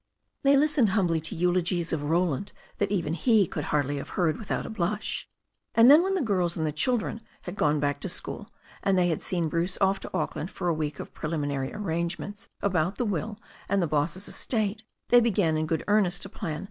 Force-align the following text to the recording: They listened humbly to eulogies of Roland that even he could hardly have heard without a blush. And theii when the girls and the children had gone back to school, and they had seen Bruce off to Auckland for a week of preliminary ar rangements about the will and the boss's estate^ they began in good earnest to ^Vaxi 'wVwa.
They 0.41 0.57
listened 0.57 0.89
humbly 0.97 1.19
to 1.21 1.35
eulogies 1.35 1.93
of 1.93 2.01
Roland 2.01 2.53
that 2.79 2.89
even 2.89 3.13
he 3.13 3.45
could 3.45 3.65
hardly 3.65 3.97
have 3.97 4.09
heard 4.17 4.37
without 4.39 4.65
a 4.65 4.69
blush. 4.71 5.29
And 5.75 5.91
theii 5.91 6.01
when 6.03 6.15
the 6.15 6.23
girls 6.23 6.57
and 6.57 6.65
the 6.65 6.71
children 6.71 7.21
had 7.43 7.55
gone 7.55 7.79
back 7.79 7.99
to 7.99 8.09
school, 8.09 8.51
and 8.81 8.97
they 8.97 9.09
had 9.09 9.21
seen 9.21 9.47
Bruce 9.47 9.77
off 9.79 9.99
to 9.99 10.09
Auckland 10.11 10.49
for 10.49 10.69
a 10.69 10.73
week 10.73 10.99
of 10.99 11.13
preliminary 11.13 11.71
ar 11.71 11.79
rangements 11.79 12.49
about 12.63 12.95
the 12.95 13.05
will 13.05 13.37
and 13.69 13.79
the 13.79 13.85
boss's 13.85 14.27
estate^ 14.27 14.81
they 15.09 15.19
began 15.21 15.55
in 15.55 15.67
good 15.67 15.83
earnest 15.87 16.23
to 16.23 16.29
^Vaxi 16.29 16.57
'wVwa. 16.57 16.59